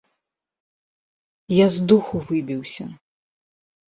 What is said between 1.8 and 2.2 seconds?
духу